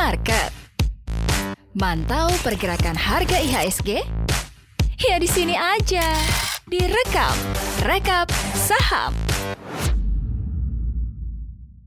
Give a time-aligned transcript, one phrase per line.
[0.00, 0.48] Market.
[1.76, 4.00] Mantau pergerakan harga IHSG?
[4.96, 6.16] Ya di sini aja.
[6.64, 7.36] Direkap,
[7.84, 9.12] rekap saham.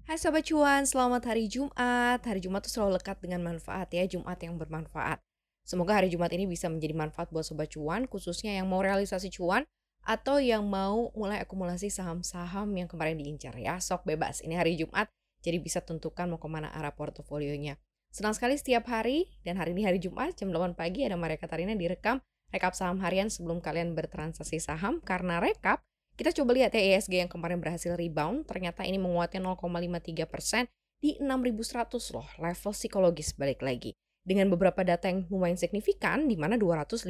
[0.05, 2.21] Hai Sobat Cuan, selamat hari Jumat.
[2.21, 5.17] Hari Jumat tuh selalu lekat dengan manfaat ya, Jumat yang bermanfaat.
[5.65, 9.65] Semoga hari Jumat ini bisa menjadi manfaat buat Sobat Cuan, khususnya yang mau realisasi cuan
[10.05, 13.81] atau yang mau mulai akumulasi saham-saham yang kemarin diincar ya.
[13.81, 15.09] Sok bebas, ini hari Jumat,
[15.41, 17.81] jadi bisa tentukan mau ke mana arah portofolionya.
[18.13, 21.73] Senang sekali setiap hari, dan hari ini hari Jumat jam 8 pagi ada Maria Katarina
[21.73, 22.21] direkam
[22.53, 25.01] rekap saham harian sebelum kalian bertransaksi saham.
[25.01, 25.81] Karena rekap,
[26.13, 30.69] kita coba lihat ya ESG yang kemarin berhasil rebound, ternyata ini menguatnya 0,53 persen
[31.01, 33.97] di 6.100 loh, level psikologis balik lagi.
[34.21, 37.09] Dengan beberapa data yang lumayan signifikan, di mana 258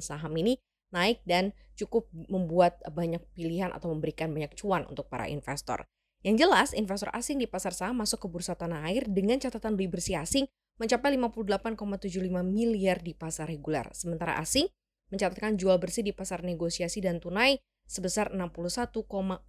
[0.00, 0.56] saham ini
[0.88, 5.84] naik dan cukup membuat banyak pilihan atau memberikan banyak cuan untuk para investor.
[6.20, 9.88] Yang jelas, investor asing di pasar saham masuk ke bursa tanah air dengan catatan beli
[9.88, 10.44] bersih asing
[10.76, 13.88] mencapai 58,75 miliar di pasar reguler.
[13.96, 14.68] Sementara asing
[15.08, 17.56] mencatatkan jual bersih di pasar negosiasi dan tunai
[17.88, 19.48] sebesar 61,41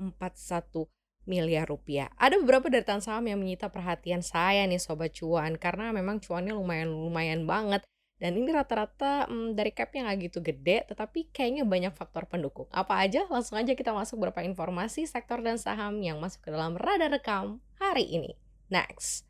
[1.29, 2.09] miliar rupiah.
[2.17, 6.89] Ada beberapa dari saham yang menyita perhatian saya nih sobat cuan karena memang cuannya lumayan
[6.89, 7.85] lumayan banget
[8.21, 12.69] dan ini rata-rata hmm, dari capnya nggak gitu gede, tetapi kayaknya banyak faktor pendukung.
[12.69, 13.25] Apa aja?
[13.33, 17.57] Langsung aja kita masuk beberapa informasi sektor dan saham yang masuk ke dalam radar rekam
[17.81, 18.37] hari ini.
[18.69, 19.25] Next.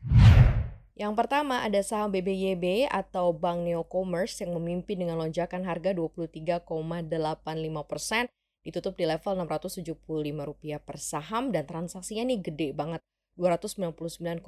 [0.92, 6.68] Yang pertama ada saham BBYB atau Bank Neo Commerce yang memimpin dengan lonjakan harga 23,85
[7.88, 8.28] persen
[8.60, 13.00] ditutup di level Rp675 per saham dan transaksinya nih gede banget
[13.40, 14.44] 299,7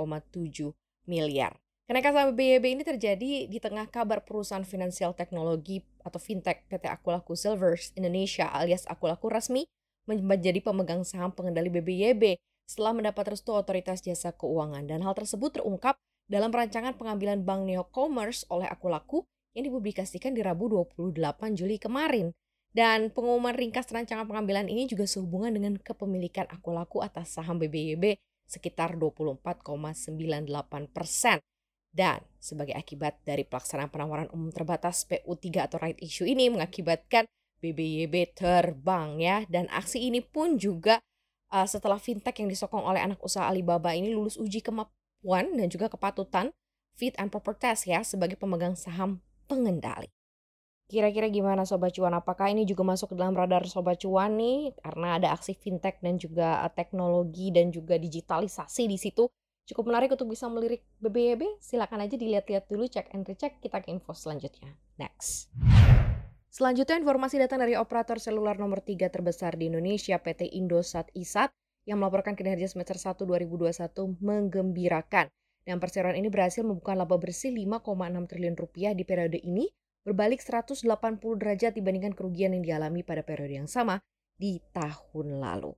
[1.09, 1.64] miliar.
[1.85, 7.37] Kenaikan saham BYB ini terjadi di tengah kabar perusahaan finansial teknologi atau fintech PT Akulaku
[7.37, 9.69] Silvers Indonesia alias Akulaku resmi
[10.09, 16.01] menjadi pemegang saham pengendali BBYB setelah mendapat restu otoritas jasa keuangan dan hal tersebut terungkap
[16.25, 21.21] dalam perancangan pengambilan Bank Neo Commerce oleh Akulaku yang dipublikasikan di Rabu 28
[21.53, 22.33] Juli kemarin.
[22.73, 28.17] Dan pengumuman ringkas rancangan pengambilan ini juga sehubungan dengan kepemilikan Akulaku atas saham BBYB
[28.49, 31.45] sekitar 24,98 persen.
[31.95, 37.23] Dan sebagai akibat dari pelaksanaan penawaran umum terbatas PU3 atau right issue ini mengakibatkan
[37.63, 39.47] BBYB terbang ya.
[39.47, 40.99] Dan aksi ini pun juga
[41.55, 45.87] uh, setelah fintech yang disokong oleh anak usaha Alibaba ini lulus uji kemampuan dan juga
[45.87, 46.51] kepatutan
[46.99, 50.11] fit and proper test ya sebagai pemegang saham pengendali.
[50.85, 52.13] Kira-kira gimana Sobat Cuan?
[52.13, 54.77] Apakah ini juga masuk ke dalam radar Sobat Cuan nih?
[54.83, 59.31] Karena ada aksi fintech dan juga uh, teknologi dan juga digitalisasi di situ
[59.65, 61.57] Cukup menarik untuk bisa melirik BBYB?
[61.57, 64.77] Silakan aja dilihat-lihat dulu, cek and recheck, kita ke info selanjutnya.
[65.01, 65.49] Next.
[66.53, 71.49] Selanjutnya informasi datang dari operator seluler nomor 3 terbesar di Indonesia PT Indosat Isat
[71.89, 75.33] yang melaporkan kinerja semester 1 2021 menggembirakan.
[75.65, 79.65] Dan perseroan ini berhasil membuka laba bersih 5,6 triliun rupiah di periode ini
[80.05, 80.85] berbalik 180
[81.41, 83.97] derajat dibandingkan kerugian yang dialami pada periode yang sama
[84.37, 85.73] di tahun lalu.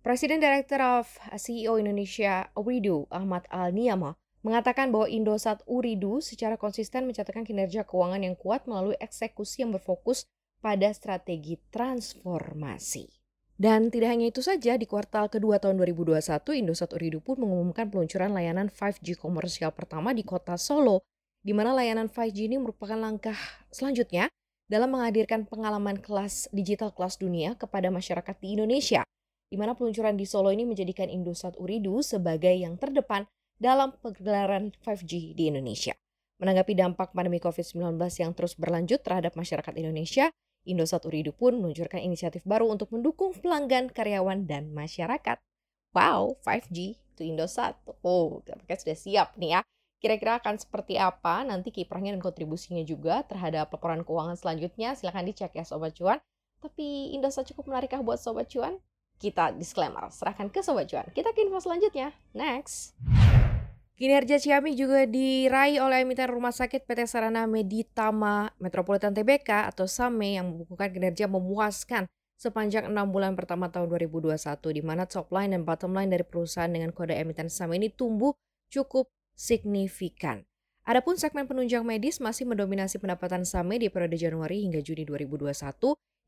[0.00, 7.44] Presiden Director of CEO Indonesia Uridu Ahmad Al-Niyama mengatakan bahwa Indosat Uridu secara konsisten mencatatkan
[7.44, 10.24] kinerja keuangan yang kuat melalui eksekusi yang berfokus
[10.64, 13.12] pada strategi transformasi.
[13.60, 16.16] Dan tidak hanya itu saja, di kuartal kedua tahun 2021,
[16.64, 21.04] Indosat Uridu pun mengumumkan peluncuran layanan 5G komersial pertama di kota Solo,
[21.44, 23.36] di mana layanan 5G ini merupakan langkah
[23.68, 24.32] selanjutnya
[24.64, 29.04] dalam menghadirkan pengalaman kelas digital kelas dunia kepada masyarakat di Indonesia–
[29.50, 33.26] di mana peluncuran di Solo ini menjadikan Indosat Uridu sebagai yang terdepan
[33.58, 35.92] dalam pergelaran 5G di Indonesia.
[36.40, 40.32] Menanggapi dampak pandemi COVID-19 yang terus berlanjut terhadap masyarakat Indonesia,
[40.64, 45.36] Indosat Uridu pun meluncurkan inisiatif baru untuk mendukung pelanggan, karyawan, dan masyarakat.
[45.92, 47.76] Wow, 5G to Indosat.
[48.06, 49.60] Oh, tampaknya sudah siap nih ya.
[50.00, 54.96] Kira-kira akan seperti apa nanti kiprahnya dan kontribusinya juga terhadap laporan keuangan selanjutnya.
[54.96, 56.16] Silahkan dicek ya Sobat Cuan.
[56.64, 58.80] Tapi Indosat cukup menarikkah buat Sobat Cuan?
[59.20, 61.04] Kita disclaimer, serahkan ke Sobat Cuan.
[61.12, 62.16] Kita ke info selanjutnya.
[62.32, 62.96] Next.
[64.00, 70.40] Kinerja Ciami juga diraih oleh emiten rumah sakit PT Sarana Meditama Metropolitan TBK atau SAME
[70.40, 72.08] yang membukukan kinerja memuaskan
[72.40, 74.40] sepanjang enam bulan pertama tahun 2021
[74.72, 78.32] di mana top line dan bottom line dari perusahaan dengan kode emiten SAME ini tumbuh
[78.72, 80.48] cukup signifikan.
[80.88, 85.52] Adapun segmen penunjang medis masih mendominasi pendapatan SAME di periode Januari hingga Juni 2021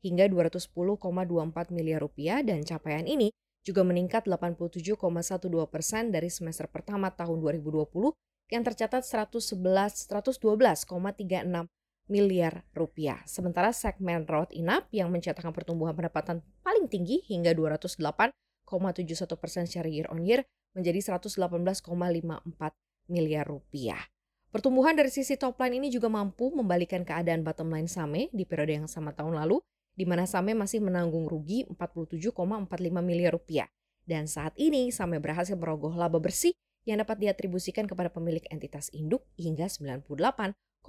[0.03, 3.31] hingga 210,24 miliar rupiah dan capaian ini
[3.63, 5.39] juga meningkat 87,12
[5.71, 8.11] persen dari semester pertama tahun 2020
[8.51, 11.71] yang tercatat 111 112,36
[12.11, 13.23] miliar rupiah.
[13.23, 18.35] Sementara segmen rawat inap yang mencatatkan pertumbuhan pendapatan paling tinggi hingga 208,71
[19.39, 20.43] persen secara year on year
[20.75, 21.87] menjadi 118,54
[23.07, 24.03] miliar rupiah.
[24.53, 28.77] Pertumbuhan dari sisi top line ini juga mampu membalikan keadaan bottom line Same di periode
[28.77, 29.57] yang sama tahun lalu,
[29.93, 32.33] di mana Same masih menanggung rugi 47,45
[33.01, 33.67] miliar rupiah.
[34.03, 36.51] Dan saat ini Same berhasil merogoh laba bersih
[36.83, 40.83] yang dapat diatribusikan kepada pemilik entitas induk hingga 98,64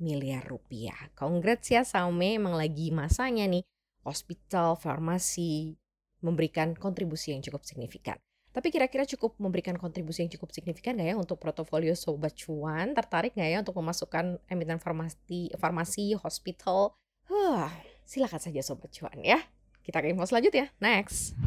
[0.00, 1.10] miliar rupiah.
[1.18, 3.66] Congrats ya Same, emang lagi masanya nih
[4.06, 5.76] hospital, farmasi
[6.24, 8.16] memberikan kontribusi yang cukup signifikan.
[8.50, 12.98] Tapi kira-kira cukup memberikan kontribusi yang cukup signifikan nggak ya untuk portofolio Sobat Cuan?
[12.98, 16.98] Tertarik nggak ya untuk memasukkan emiten farmasi, farmasi hospital?
[17.30, 17.70] Huh,
[18.02, 19.38] silakan saja Sobat Cuan ya.
[19.86, 20.74] Kita ke info selanjutnya.
[20.82, 21.38] Next.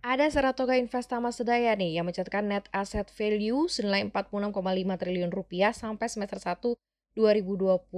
[0.00, 4.56] Ada Saratoga Investama Sedaya nih yang mencatatkan net asset value senilai 46,5
[4.96, 6.74] triliun rupiah sampai semester 1
[7.12, 7.92] 2021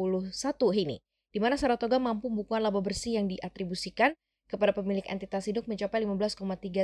[0.75, 0.99] ini.
[1.31, 4.11] Di mana Saratoga mampu membukukan laba bersih yang diatribusikan
[4.51, 6.35] kepada pemilik entitas induk mencapai 15,3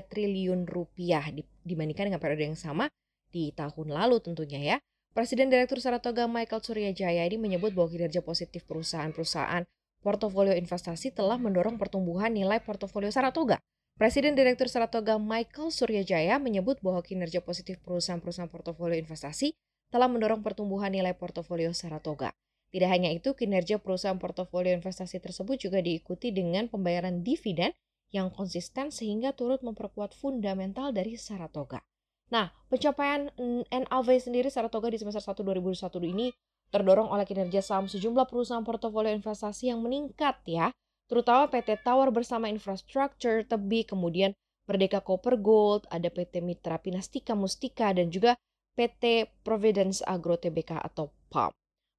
[0.07, 1.27] triliun rupiah
[1.67, 2.87] dibandingkan dengan periode yang sama
[3.35, 4.77] di tahun lalu tentunya ya.
[5.11, 9.67] Presiden Direktur Saratoga Michael Suryajaya ini menyebut bahwa kinerja positif perusahaan-perusahaan
[10.01, 13.61] portofolio investasi telah mendorong pertumbuhan nilai portofolio Saratoga.
[14.01, 19.53] Presiden Direktur Saratoga Michael Suryajaya menyebut bahwa kinerja positif perusahaan-perusahaan portofolio investasi
[19.93, 22.33] telah mendorong pertumbuhan nilai portofolio Saratoga.
[22.71, 27.77] Tidak hanya itu, kinerja perusahaan portofolio investasi tersebut juga diikuti dengan pembayaran dividen
[28.15, 31.83] yang konsisten sehingga turut memperkuat fundamental dari Saratoga.
[32.31, 33.35] Nah, pencapaian
[33.69, 36.31] NAV sendiri Saratoga di semester 1 2021 ini
[36.71, 40.71] terdorong oleh kinerja saham sejumlah perusahaan portofolio investasi yang meningkat ya,
[41.11, 44.33] terutama PT Tower bersama Infrastructure, Tebi, kemudian
[44.71, 48.39] Merdeka Copper Gold, ada PT Mitra Pinastika Mustika dan juga
[48.79, 51.51] PT Providence Agro Tbk atau PAM.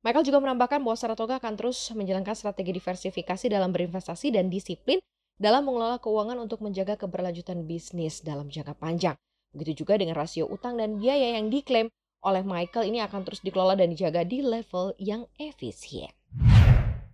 [0.01, 4.97] Michael juga menambahkan bahwa Saratoga akan terus menjalankan strategi diversifikasi dalam berinvestasi dan disiplin
[5.37, 9.13] dalam mengelola keuangan untuk menjaga keberlanjutan bisnis dalam jangka panjang.
[9.53, 11.91] Begitu juga dengan rasio utang dan biaya yang diklaim
[12.21, 16.13] oleh Michael ini akan terus dikelola dan dijaga di level yang efisien.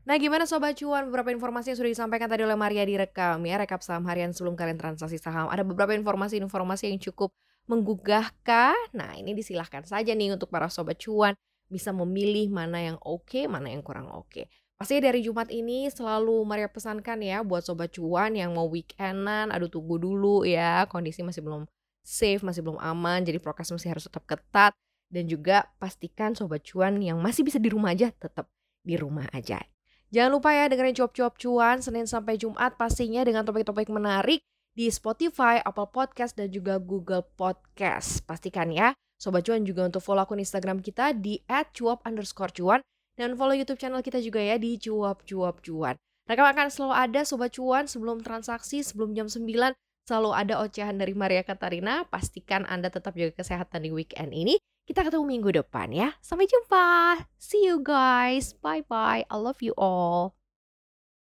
[0.08, 3.84] Nah gimana Sobat Cuan, beberapa informasi yang sudah disampaikan tadi oleh Maria direkam ya, rekap
[3.84, 5.52] saham harian sebelum kalian transaksi saham.
[5.52, 7.36] Ada beberapa informasi-informasi yang cukup
[7.68, 8.96] menggugahkah?
[8.96, 11.36] Nah ini disilahkan saja nih untuk para Sobat Cuan
[11.68, 14.32] bisa memilih mana yang oke, okay, mana yang kurang oke.
[14.32, 14.48] Okay.
[14.78, 19.74] Pasti dari Jumat ini selalu Maria pesankan ya buat sobat cuan yang mau weekendan, aduh
[19.74, 21.66] tunggu dulu ya, kondisi masih belum
[22.06, 24.78] safe, masih belum aman, jadi prokes masih harus tetap ketat
[25.08, 28.52] dan juga pastikan sobat cuan yang masih bisa di rumah aja tetap
[28.84, 29.60] di rumah aja.
[30.08, 34.40] Jangan lupa ya dengerin cuap-cuap cuan Senin sampai Jumat pastinya dengan topik-topik menarik
[34.72, 38.24] di Spotify, Apple Podcast, dan juga Google Podcast.
[38.24, 38.96] Pastikan ya.
[39.18, 42.86] Sobat Cuan juga untuk follow akun Instagram kita di @cuap underscore
[43.18, 45.98] dan follow YouTube channel kita juga ya di cuap cuap cuan.
[46.30, 49.74] Rekam akan selalu ada Sobat Cuan sebelum transaksi, sebelum jam 9
[50.06, 52.06] selalu ada ocehan dari Maria Katarina.
[52.08, 54.62] Pastikan Anda tetap jaga kesehatan di weekend ini.
[54.88, 56.16] Kita ketemu minggu depan ya.
[56.24, 57.20] Sampai jumpa.
[57.36, 58.56] See you guys.
[58.64, 59.28] Bye bye.
[59.28, 60.37] I love you all.